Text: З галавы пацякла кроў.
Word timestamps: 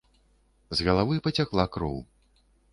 З 0.79 0.87
галавы 0.87 1.15
пацякла 1.29 1.69
кроў. 1.77 2.03